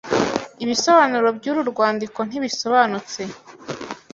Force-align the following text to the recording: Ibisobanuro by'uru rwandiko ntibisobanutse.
Ibisobanuro 0.63 1.27
by'uru 1.37 1.61
rwandiko 1.71 2.19
ntibisobanutse. 2.27 3.21